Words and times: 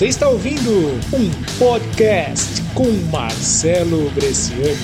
Você 0.00 0.06
está 0.06 0.30
ouvindo 0.30 0.70
um 1.14 1.30
podcast 1.58 2.62
com 2.72 2.90
Marcelo 3.12 4.08
Bresciani. 4.12 4.78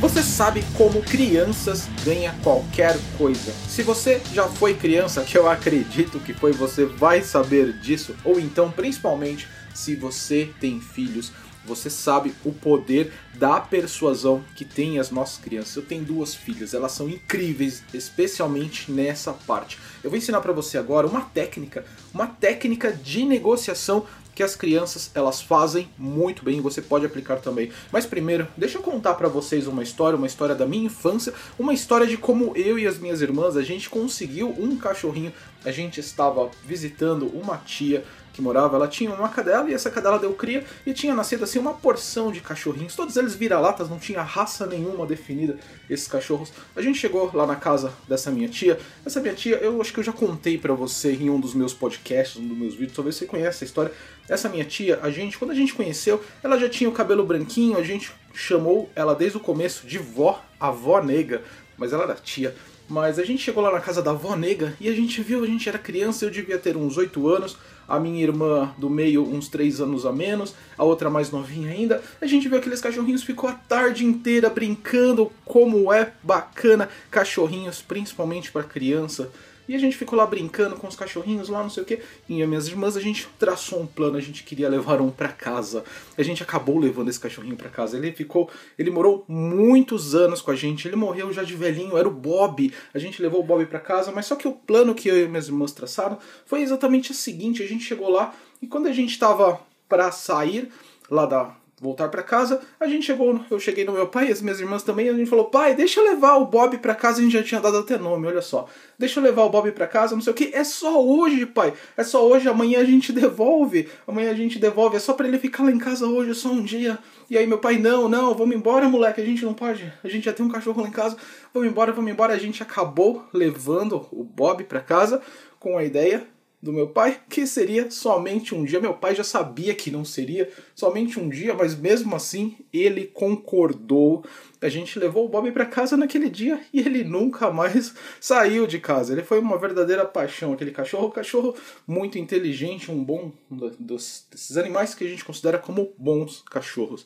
Você 0.00 0.22
sabe 0.22 0.64
como 0.74 1.02
crianças 1.02 1.90
ganham 2.02 2.34
qualquer 2.42 2.98
coisa. 3.18 3.52
Se 3.68 3.82
você 3.82 4.18
já 4.32 4.48
foi 4.48 4.72
criança, 4.72 5.22
que 5.24 5.36
eu 5.36 5.46
acredito 5.46 6.18
que 6.20 6.32
foi, 6.32 6.52
você 6.52 6.86
vai 6.86 7.20
saber 7.20 7.74
disso. 7.74 8.16
Ou 8.24 8.40
então, 8.40 8.70
principalmente, 8.70 9.46
se 9.74 9.94
você 9.94 10.50
tem 10.60 10.80
filhos, 10.80 11.32
você 11.64 11.88
sabe 11.88 12.34
o 12.44 12.52
poder 12.52 13.12
da 13.34 13.60
persuasão 13.60 14.42
que 14.56 14.64
tem 14.64 14.98
as 14.98 15.10
nossas 15.10 15.38
crianças. 15.38 15.76
Eu 15.76 15.82
tenho 15.82 16.04
duas 16.04 16.34
filhas, 16.34 16.74
elas 16.74 16.92
são 16.92 17.08
incríveis, 17.08 17.82
especialmente 17.94 18.90
nessa 18.90 19.32
parte. 19.32 19.78
Eu 20.02 20.10
vou 20.10 20.18
ensinar 20.18 20.40
para 20.40 20.52
você 20.52 20.76
agora 20.76 21.06
uma 21.06 21.22
técnica, 21.22 21.84
uma 22.12 22.26
técnica 22.26 22.92
de 22.92 23.24
negociação 23.24 24.06
que 24.34 24.42
as 24.42 24.56
crianças 24.56 25.10
elas 25.14 25.42
fazem 25.42 25.90
muito 25.98 26.42
bem, 26.42 26.60
você 26.60 26.80
pode 26.80 27.04
aplicar 27.04 27.36
também. 27.36 27.70
Mas 27.92 28.06
primeiro, 28.06 28.48
deixa 28.56 28.78
eu 28.78 28.82
contar 28.82 29.14
para 29.14 29.28
vocês 29.28 29.66
uma 29.66 29.82
história, 29.82 30.16
uma 30.16 30.26
história 30.26 30.54
da 30.54 30.66
minha 30.66 30.86
infância, 30.86 31.34
uma 31.58 31.74
história 31.74 32.06
de 32.06 32.16
como 32.16 32.56
eu 32.56 32.78
e 32.78 32.86
as 32.86 32.98
minhas 32.98 33.20
irmãs 33.20 33.56
a 33.56 33.62
gente 33.62 33.90
conseguiu 33.90 34.48
um 34.58 34.76
cachorrinho. 34.76 35.32
A 35.64 35.70
gente 35.70 36.00
estava 36.00 36.50
visitando 36.64 37.26
uma 37.26 37.58
tia 37.58 38.04
que 38.32 38.40
morava, 38.40 38.76
ela 38.76 38.88
tinha 38.88 39.12
uma 39.12 39.28
cadela 39.28 39.70
e 39.70 39.74
essa 39.74 39.90
cadela 39.90 40.18
deu 40.18 40.32
cria 40.32 40.64
e 40.86 40.92
tinha 40.92 41.14
nascido 41.14 41.44
assim 41.44 41.58
uma 41.58 41.74
porção 41.74 42.32
de 42.32 42.40
cachorrinhos, 42.40 42.96
todos 42.96 43.16
eles 43.16 43.34
vira-latas, 43.34 43.90
não 43.90 43.98
tinha 43.98 44.22
raça 44.22 44.66
nenhuma 44.66 45.06
definida 45.06 45.58
esses 45.88 46.08
cachorros. 46.08 46.52
A 46.74 46.80
gente 46.80 46.98
chegou 46.98 47.30
lá 47.34 47.46
na 47.46 47.56
casa 47.56 47.92
dessa 48.08 48.30
minha 48.30 48.48
tia. 48.48 48.78
Essa 49.04 49.20
minha 49.20 49.34
tia, 49.34 49.56
eu 49.56 49.80
acho 49.80 49.92
que 49.92 50.00
eu 50.00 50.04
já 50.04 50.12
contei 50.12 50.56
para 50.56 50.72
você 50.74 51.12
em 51.12 51.28
um 51.28 51.38
dos 51.38 51.54
meus 51.54 51.74
podcasts, 51.74 52.40
um 52.40 52.46
dos 52.46 52.56
meus 52.56 52.74
vídeos, 52.74 52.94
talvez 52.94 53.16
você 53.16 53.26
conheça 53.26 53.48
essa 53.50 53.64
história. 53.64 53.92
Essa 54.28 54.48
minha 54.48 54.64
tia, 54.64 54.98
a 55.02 55.10
gente, 55.10 55.36
quando 55.38 55.50
a 55.50 55.54
gente 55.54 55.74
conheceu, 55.74 56.22
ela 56.42 56.58
já 56.58 56.68
tinha 56.68 56.88
o 56.88 56.92
cabelo 56.92 57.24
branquinho, 57.24 57.76
a 57.76 57.82
gente 57.82 58.12
chamou 58.32 58.90
ela 58.94 59.14
desde 59.14 59.36
o 59.36 59.40
começo 59.40 59.86
de 59.86 59.98
vó, 59.98 60.42
avó 60.58 61.02
nega, 61.02 61.42
mas 61.76 61.92
ela 61.92 62.04
era 62.04 62.14
tia. 62.14 62.54
Mas 62.88 63.18
a 63.18 63.24
gente 63.24 63.42
chegou 63.42 63.62
lá 63.62 63.72
na 63.72 63.80
casa 63.80 64.02
da 64.02 64.10
avó 64.10 64.36
nega 64.36 64.76
e 64.80 64.88
a 64.88 64.92
gente 64.92 65.22
viu, 65.22 65.42
a 65.42 65.46
gente 65.46 65.68
era 65.68 65.78
criança, 65.78 66.24
eu 66.24 66.30
devia 66.30 66.58
ter 66.58 66.76
uns 66.76 66.96
8 66.96 67.28
anos, 67.28 67.56
a 67.92 68.00
minha 68.00 68.22
irmã 68.22 68.74
do 68.78 68.88
meio 68.88 69.22
uns 69.22 69.48
3 69.48 69.82
anos 69.82 70.06
a 70.06 70.12
menos, 70.12 70.54
a 70.78 70.82
outra 70.82 71.10
mais 71.10 71.30
novinha 71.30 71.70
ainda. 71.70 72.02
A 72.22 72.26
gente 72.26 72.48
viu 72.48 72.56
aqueles 72.56 72.80
cachorrinhos, 72.80 73.22
ficou 73.22 73.50
a 73.50 73.52
tarde 73.52 74.02
inteira 74.02 74.48
brincando, 74.48 75.30
como 75.44 75.92
é 75.92 76.10
bacana 76.22 76.88
cachorrinhos, 77.10 77.82
principalmente 77.82 78.50
para 78.50 78.62
criança. 78.62 79.30
E 79.68 79.76
a 79.76 79.78
gente 79.78 79.96
ficou 79.96 80.18
lá 80.18 80.26
brincando 80.26 80.76
com 80.76 80.88
os 80.88 80.96
cachorrinhos 80.96 81.48
lá, 81.48 81.62
não 81.62 81.70
sei 81.70 81.82
o 81.82 81.86
que. 81.86 82.00
E 82.28 82.42
as 82.42 82.48
minhas 82.48 82.66
irmãs, 82.66 82.96
a 82.96 83.00
gente 83.00 83.28
traçou 83.38 83.80
um 83.80 83.86
plano, 83.86 84.16
a 84.16 84.20
gente 84.20 84.42
queria 84.42 84.68
levar 84.68 85.00
um 85.00 85.10
para 85.10 85.28
casa. 85.28 85.84
A 86.18 86.22
gente 86.22 86.42
acabou 86.42 86.78
levando 86.78 87.08
esse 87.08 87.20
cachorrinho 87.20 87.56
para 87.56 87.70
casa. 87.70 87.96
Ele 87.96 88.12
ficou, 88.12 88.50
ele 88.78 88.90
morou 88.90 89.24
muitos 89.28 90.14
anos 90.14 90.42
com 90.42 90.50
a 90.50 90.56
gente. 90.56 90.88
Ele 90.88 90.96
morreu 90.96 91.32
já 91.32 91.44
de 91.44 91.54
velhinho, 91.54 91.96
era 91.96 92.08
o 92.08 92.10
Bob. 92.10 92.72
A 92.92 92.98
gente 92.98 93.22
levou 93.22 93.40
o 93.40 93.44
Bob 93.44 93.64
para 93.66 93.78
casa, 93.78 94.10
mas 94.10 94.26
só 94.26 94.34
que 94.34 94.48
o 94.48 94.52
plano 94.52 94.94
que 94.94 95.08
eu 95.08 95.24
e 95.24 95.28
minhas 95.28 95.46
irmãs 95.46 95.72
traçaram 95.72 96.18
foi 96.44 96.62
exatamente 96.62 97.12
o 97.12 97.14
seguinte: 97.14 97.62
a 97.62 97.66
gente 97.66 97.81
chegou 97.84 98.08
lá 98.08 98.34
e 98.60 98.66
quando 98.66 98.86
a 98.86 98.92
gente 98.92 99.18
tava 99.18 99.60
para 99.88 100.10
sair 100.10 100.70
lá 101.10 101.26
da 101.26 101.54
voltar 101.82 102.08
para 102.08 102.22
casa, 102.22 102.60
a 102.78 102.86
gente 102.86 103.04
chegou, 103.04 103.40
eu 103.50 103.58
cheguei 103.58 103.84
no 103.84 103.90
meu 103.90 104.06
pai 104.06 104.28
e 104.28 104.32
as 104.32 104.40
minhas 104.40 104.60
irmãs 104.60 104.84
também, 104.84 105.08
a 105.08 105.12
gente 105.12 105.28
falou: 105.28 105.46
"Pai, 105.46 105.74
deixa 105.74 105.98
eu 105.98 106.04
levar 106.04 106.36
o 106.36 106.46
Bob 106.46 106.78
para 106.78 106.94
casa", 106.94 107.18
a 107.18 107.22
gente 107.24 107.32
já 107.32 107.42
tinha 107.42 107.60
dado 107.60 107.78
até 107.78 107.98
nome, 107.98 108.28
olha 108.28 108.40
só. 108.40 108.68
Deixa 108.96 109.18
eu 109.18 109.24
levar 109.24 109.42
o 109.42 109.50
Bob 109.50 109.72
para 109.72 109.88
casa, 109.88 110.14
não 110.14 110.22
sei 110.22 110.32
o 110.32 110.36
que. 110.36 110.54
É 110.54 110.62
só 110.62 111.04
hoje, 111.04 111.44
pai. 111.44 111.74
É 111.96 112.04
só 112.04 112.24
hoje, 112.24 112.48
amanhã 112.48 112.78
a 112.78 112.84
gente 112.84 113.10
devolve. 113.12 113.88
Amanhã 114.06 114.30
a 114.30 114.34
gente 114.34 114.60
devolve, 114.60 114.96
é 114.96 115.00
só 115.00 115.12
para 115.12 115.26
ele 115.26 115.40
ficar 115.40 115.64
lá 115.64 115.72
em 115.72 115.78
casa 115.78 116.06
hoje, 116.06 116.30
é 116.30 116.34
só 116.34 116.50
um 116.50 116.62
dia. 116.62 116.96
E 117.28 117.36
aí 117.36 117.48
meu 117.48 117.58
pai: 117.58 117.78
"Não, 117.78 118.08
não, 118.08 118.32
vamos 118.32 118.54
embora, 118.54 118.88
moleque, 118.88 119.20
a 119.20 119.24
gente 119.24 119.44
não 119.44 119.52
pode. 119.52 119.92
A 120.04 120.08
gente 120.08 120.24
já 120.24 120.32
tem 120.32 120.46
um 120.46 120.50
cachorro 120.50 120.82
lá 120.82 120.88
em 120.88 120.92
casa. 120.92 121.16
Vamos 121.52 121.68
embora, 121.68 121.92
vamos 121.92 122.12
embora". 122.12 122.32
A 122.32 122.38
gente 122.38 122.62
acabou 122.62 123.24
levando 123.32 124.06
o 124.12 124.22
Bob 124.22 124.62
para 124.64 124.80
casa 124.80 125.20
com 125.58 125.76
a 125.76 125.82
ideia 125.82 126.24
do 126.62 126.72
meu 126.72 126.88
pai, 126.88 127.20
que 127.28 127.44
seria 127.44 127.90
somente 127.90 128.54
um 128.54 128.64
dia. 128.64 128.78
Meu 128.78 128.94
pai 128.94 129.16
já 129.16 129.24
sabia 129.24 129.74
que 129.74 129.90
não 129.90 130.04
seria 130.04 130.48
somente 130.76 131.18
um 131.18 131.28
dia, 131.28 131.52
mas 131.52 131.74
mesmo 131.74 132.14
assim 132.14 132.56
ele 132.72 133.08
concordou. 133.08 134.24
A 134.60 134.68
gente 134.68 134.96
levou 134.96 135.26
o 135.26 135.28
Bob 135.28 135.50
para 135.50 135.66
casa 135.66 135.96
naquele 135.96 136.30
dia 136.30 136.60
e 136.72 136.78
ele 136.78 137.02
nunca 137.02 137.50
mais 137.50 137.92
saiu 138.20 138.64
de 138.64 138.78
casa. 138.78 139.12
Ele 139.12 139.24
foi 139.24 139.40
uma 139.40 139.58
verdadeira 139.58 140.04
paixão, 140.04 140.52
aquele 140.52 140.70
cachorro, 140.70 141.10
cachorro 141.10 141.56
muito 141.84 142.16
inteligente, 142.16 142.92
um 142.92 143.02
bom 143.02 143.32
dos, 143.50 144.24
desses 144.30 144.56
animais 144.56 144.94
que 144.94 145.04
a 145.04 145.08
gente 145.08 145.24
considera 145.24 145.58
como 145.58 145.92
bons 145.98 146.44
cachorros. 146.48 147.04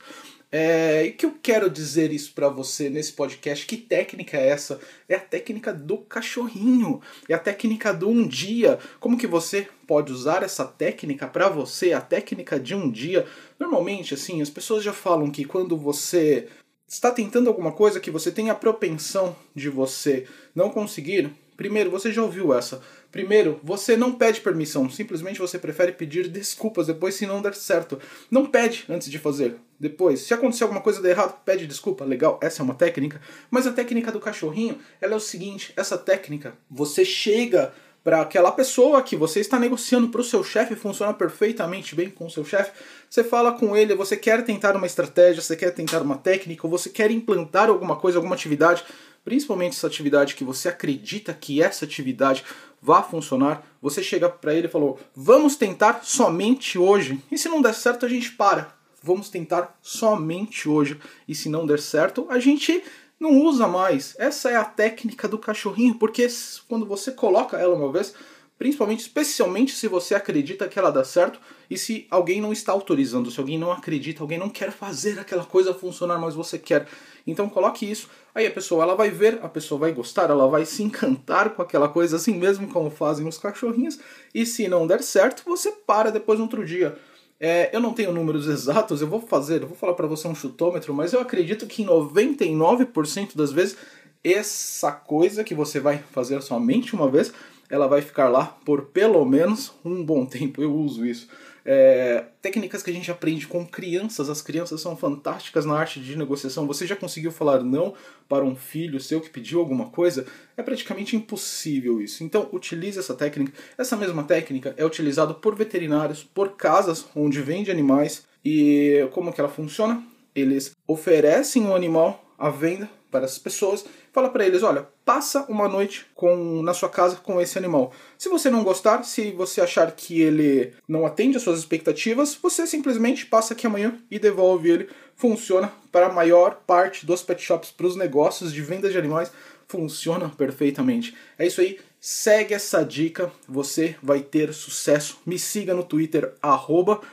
É, 0.51 1.05
e 1.05 1.13
que 1.13 1.27
eu 1.27 1.35
quero 1.43 1.69
dizer 1.69 2.13
isso 2.13 2.33
para 2.33 2.49
você 2.49 2.89
nesse 2.89 3.13
podcast? 3.13 3.67
Que 3.67 3.77
técnica 3.77 4.37
é 4.37 4.49
essa? 4.49 4.81
É 5.09 5.17
a 5.17 5.21
técnica 5.21 5.73
do 5.73 5.99
cachorrinho. 5.99 7.01
É 7.29 7.35
a 7.35 7.39
técnica 7.39 7.93
do 7.93 8.09
um 8.09 8.27
dia. 8.27 8.79
Como 9.01 9.19
que 9.19 9.27
você 9.27 9.69
pode 9.87 10.13
usar 10.13 10.43
essa 10.43 10.65
técnica 10.65 11.27
para 11.27 11.49
você? 11.49 11.93
A 11.93 12.01
técnica 12.01 12.61
de 12.61 12.75
um 12.75 12.91
dia. 12.91 13.27
Normalmente, 13.59 14.15
assim, 14.15 14.41
as 14.41 14.51
pessoas 14.51 14.85
já 14.85 14.93
falam 14.93 15.31
que 15.31 15.45
quando 15.45 15.77
você 15.77 16.49
está 16.89 17.11
tentando 17.11 17.49
alguma 17.49 17.73
coisa 17.73 17.99
que 17.99 18.11
você 18.11 18.31
tem 18.31 18.49
a 18.49 18.55
propensão 18.55 19.35
de 19.55 19.69
você 19.69 20.27
não 20.55 20.71
conseguir, 20.71 21.33
primeiro, 21.57 21.91
você 21.91 22.13
já 22.13 22.23
ouviu 22.23 22.53
essa. 22.53 22.81
Primeiro, 23.11 23.59
você 23.63 23.97
não 23.97 24.13
pede 24.13 24.41
permissão, 24.41 24.91
simplesmente 24.91 25.39
você 25.39 25.59
prefere 25.59 25.93
pedir 25.93 26.29
desculpas 26.29 26.87
depois 26.87 27.15
se 27.15 27.27
não 27.27 27.41
der 27.41 27.55
certo. 27.55 27.99
Não 28.31 28.47
pede 28.47 28.85
antes 28.89 29.11
de 29.11 29.19
fazer. 29.19 29.57
Depois, 29.79 30.21
se 30.21 30.35
acontecer 30.35 30.65
alguma 30.65 30.81
coisa 30.81 31.01
de 31.01 31.09
errado, 31.09 31.39
pede 31.45 31.67
desculpa. 31.67 32.05
Legal, 32.05 32.39
essa 32.43 32.63
é 32.63 32.65
uma 32.65 32.75
técnica. 32.75 33.21
Mas 33.51 33.67
a 33.67 33.73
técnica 33.73 34.13
do 34.13 34.21
cachorrinho, 34.21 34.79
ela 35.01 35.15
é 35.15 35.17
o 35.17 35.21
seguinte, 35.21 35.73
essa 35.77 35.97
técnica, 35.97 36.55
você 36.71 37.05
chega 37.05 37.73
para 38.07 38.21
aquela 38.21 38.53
pessoa 38.53 39.03
que 39.03 39.17
você 39.17 39.41
está 39.41 39.59
negociando 39.59 40.11
para 40.11 40.21
o 40.21 40.25
seu 40.25 40.45
chefe, 40.45 40.77
funciona 40.77 41.13
perfeitamente 41.13 41.93
bem 41.93 42.09
com 42.09 42.27
o 42.27 42.31
seu 42.31 42.45
chefe. 42.45 42.71
Você 43.11 43.25
fala 43.25 43.51
com 43.51 43.77
ele, 43.77 43.97
você 43.97 44.17
quer 44.17 44.45
tentar 44.45 44.77
uma 44.77 44.87
estratégia, 44.87 45.43
você 45.43 45.57
quer 45.57 45.73
tentar 45.73 46.03
uma 46.03 46.17
técnica, 46.17 46.65
ou 46.65 46.71
você 46.71 46.89
quer 46.89 47.11
implantar 47.11 47.69
alguma 47.69 47.97
coisa, 47.97 48.19
alguma 48.19 48.37
atividade, 48.37 48.85
principalmente 49.27 49.73
essa 49.73 49.89
atividade 49.89 50.37
que 50.37 50.45
você 50.45 50.69
acredita 50.69 51.35
que 51.35 51.61
essa 51.61 51.85
atividade 51.85 52.45
vá 52.81 53.03
funcionar, 53.03 53.67
você 53.83 54.01
chega 54.01 54.29
para 54.29 54.55
ele 54.55 54.69
e 54.69 54.71
falou: 54.71 55.01
"Vamos 55.17 55.57
tentar 55.57 56.05
somente 56.05 56.79
hoje". 56.79 57.21
E 57.29 57.37
se 57.37 57.49
não 57.49 57.61
der 57.61 57.75
certo, 57.75 58.07
a 58.07 58.09
gente 58.09 58.31
para. 58.31 58.73
Vamos 59.03 59.29
tentar 59.29 59.77
somente 59.83 60.69
hoje. 60.69 60.97
E 61.27 61.35
se 61.35 61.49
não 61.49 61.67
der 61.67 61.81
certo, 61.81 62.27
a 62.31 62.39
gente 62.39 62.85
não 63.19 63.43
usa 63.43 63.67
mais. 63.67 64.15
Essa 64.17 64.51
é 64.51 64.57
a 64.57 64.65
técnica 64.65 65.27
do 65.27 65.39
cachorrinho, 65.39 65.97
porque 65.97 66.29
quando 66.69 66.87
você 66.87 67.11
coloca 67.11 67.59
ela 67.59 67.75
uma 67.75 67.91
vez, 67.91 68.15
principalmente, 68.59 69.01
especialmente 69.01 69.73
se 69.73 69.87
você 69.89 70.15
acredita 70.15 70.69
que 70.69 70.79
ela 70.79 70.91
dá 70.91 71.05
certo 71.05 71.39
e 71.69 71.77
se 71.77 72.07
alguém 72.11 72.41
não 72.41 72.53
está 72.53 72.73
autorizando, 72.73 73.31
se 73.31 73.39
alguém 73.39 73.59
não 73.59 73.71
acredita, 73.71 74.23
alguém 74.23 74.39
não 74.39 74.49
quer 74.49 74.71
fazer 74.71 75.19
aquela 75.19 75.45
coisa 75.45 75.75
funcionar, 75.75 76.19
mas 76.19 76.35
você 76.35 76.59
quer. 76.59 76.87
Então 77.27 77.49
coloque 77.49 77.91
isso. 77.91 78.09
Aí 78.35 78.47
a 78.47 78.51
pessoa 78.51 78.83
ela 78.83 78.95
vai 78.95 79.11
ver, 79.11 79.41
a 79.43 79.49
pessoa 79.49 79.79
vai 79.79 79.93
gostar, 79.93 80.31
ela 80.31 80.47
vai 80.47 80.65
se 80.65 80.83
encantar 80.83 81.51
com 81.51 81.63
aquela 81.63 81.89
coisa 81.89 82.17
assim 82.17 82.35
mesmo 82.35 82.69
como 82.69 82.91
fazem 82.91 83.27
os 83.27 83.39
cachorrinhos. 83.39 83.99
E 84.35 84.47
se 84.47 84.69
não 84.69 84.87
der 84.87 85.03
certo, 85.03 85.43
você 85.45 85.73
para 85.73 86.11
depois 86.11 86.39
no 86.39 86.45
outro 86.45 86.65
dia. 86.65 86.97
É, 87.39 87.69
eu 87.75 87.81
não 87.81 87.93
tenho 87.93 88.13
números 88.13 88.47
exatos, 88.49 89.03
eu 89.03 89.09
vou 89.09 89.21
fazer, 89.21 89.63
eu 89.63 89.69
vou 89.69 89.77
falar 89.77 89.95
para 89.95 90.07
você 90.07 90.27
um 90.27 90.35
chutômetro, 90.35 90.95
mas 90.95 91.13
eu 91.13 91.21
acredito 91.21 91.67
que 91.67 91.83
em 91.83 91.87
99% 91.87 93.37
das 93.37 93.53
vezes 93.53 93.77
essa 94.25 94.91
coisa 94.91 95.45
que 95.45 95.55
você 95.55 95.79
vai 95.79 96.03
fazer 96.11 96.43
somente 96.43 96.95
uma 96.95 97.09
vez, 97.09 97.33
ela 97.71 97.87
vai 97.87 98.01
ficar 98.01 98.29
lá 98.29 98.47
por 98.65 98.87
pelo 98.87 99.25
menos 99.25 99.73
um 99.85 100.05
bom 100.05 100.25
tempo. 100.27 100.63
Eu 100.63 100.75
uso 100.75 101.05
isso. 101.05 101.29
É, 101.69 102.25
técnicas 102.41 102.81
que 102.81 102.91
a 102.91 102.93
gente 102.93 103.11
aprende 103.11 103.49
com 103.49 103.67
crianças, 103.67 104.31
as 104.31 104.41
crianças 104.41 104.81
são 104.81 104.97
fantásticas 104.97 105.65
na 105.65 105.75
arte 105.75 105.99
de 105.99 106.17
negociação. 106.17 106.65
Você 106.65 106.87
já 106.87 106.95
conseguiu 106.95 107.33
falar 107.33 107.65
não 107.65 107.93
para 108.29 108.45
um 108.45 108.55
filho 108.55 109.01
seu 109.01 109.21
que 109.21 109.29
pediu 109.29 109.59
alguma 109.59 109.87
coisa? 109.87 110.25
É 110.57 110.63
praticamente 110.63 111.17
impossível 111.17 112.01
isso. 112.01 112.23
Então, 112.23 112.49
utilize 112.53 113.01
essa 113.01 113.15
técnica. 113.15 113.53
Essa 113.77 113.97
mesma 113.97 114.23
técnica 114.23 114.75
é 114.77 114.85
utilizada 114.85 115.35
por 115.35 115.57
veterinários, 115.57 116.23
por 116.23 116.51
casas 116.51 117.05
onde 117.17 117.43
vende 117.43 117.69
animais. 117.69 118.25
E 118.45 119.09
como 119.13 119.33
que 119.33 119.41
ela 119.41 119.51
funciona? 119.51 120.01
Eles 120.37 120.71
oferecem 120.87 121.65
o 121.65 121.71
um 121.71 121.75
animal 121.75 122.33
à 122.39 122.49
venda 122.49 122.89
para 123.17 123.25
as 123.25 123.39
pessoas, 123.39 123.85
fala 124.13 124.29
para 124.29 124.47
eles, 124.47 124.63
olha, 124.63 124.87
passa 125.05 125.47
uma 125.49 125.67
noite 125.67 126.07
com 126.15 126.63
na 126.63 126.75
sua 126.75 126.91
casa 126.91 127.17
com 127.17 127.41
esse 127.41 127.57
animal. 127.57 127.93
Se 128.19 128.29
você 128.29 128.51
não 128.51 128.63
gostar, 128.63 129.03
se 129.05 129.33
você 129.33 129.63
achar 129.63 129.91
que 129.93 130.21
ele 130.21 130.75
não 130.87 131.07
atende 131.07 131.39
às 131.39 131.43
suas 131.43 131.59
expectativas, 131.59 132.35
você 132.41 132.67
simplesmente 132.67 133.25
passa 133.25 133.55
aqui 133.55 133.67
amanhã 133.67 133.99
e 134.11 134.19
devolve 134.19 134.71
ele. 134.71 134.89
Funciona 135.17 135.73
para 135.91 136.07
a 136.07 136.13
maior 136.13 136.61
parte 136.67 137.07
dos 137.07 137.23
pet 137.23 137.43
shops, 137.43 137.71
para 137.71 137.87
os 137.87 137.97
negócios 137.97 138.53
de 138.53 138.61
venda 138.61 138.91
de 138.91 138.99
animais, 138.99 139.33
funcionam 139.67 140.29
perfeitamente. 140.29 141.17
É 141.39 141.47
isso 141.47 141.63
aí. 141.63 141.79
Segue 141.99 142.53
essa 142.53 142.85
dica, 142.85 143.33
você 143.49 143.97
vai 144.03 144.21
ter 144.21 144.53
sucesso. 144.53 145.19
Me 145.25 145.39
siga 145.39 145.73
no 145.75 145.83
Twitter, 145.83 146.35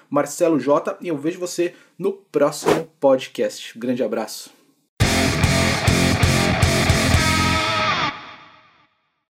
MarceloJ, 0.10 0.98
e 1.02 1.08
eu 1.08 1.18
vejo 1.18 1.40
você 1.40 1.74
no 1.98 2.12
próximo 2.12 2.92
podcast. 3.00 3.80
Grande 3.80 4.04
abraço. 4.04 4.63